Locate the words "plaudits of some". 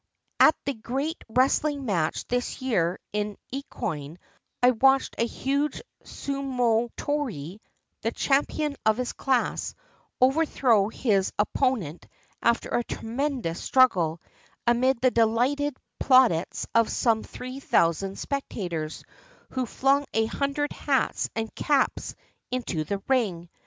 15.99-17.21